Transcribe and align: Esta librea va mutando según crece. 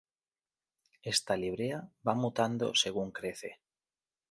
Esta 1.11 1.37
librea 1.43 1.83
va 2.03 2.15
mutando 2.15 2.73
según 2.73 3.11
crece. 3.11 3.59